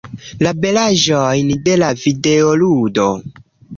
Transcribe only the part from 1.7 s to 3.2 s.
la videoludo.